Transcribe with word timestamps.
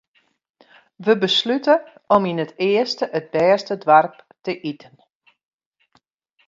Wy 1.05 1.13
beslute 1.23 1.75
om 2.15 2.23
yn 2.31 2.43
it 2.45 2.57
earste 2.69 3.05
it 3.19 3.27
bêste 3.33 3.73
doarp 3.83 4.15
te 4.43 4.51
iten. 4.71 4.95